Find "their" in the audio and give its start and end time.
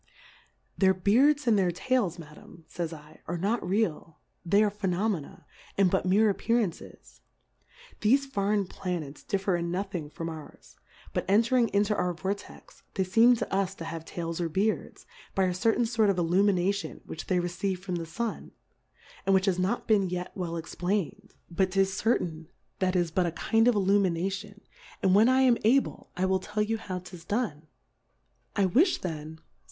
0.79-0.95, 1.59-1.69